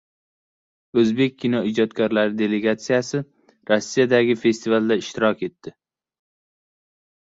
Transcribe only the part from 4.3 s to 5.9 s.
festivalda ishtirok etdi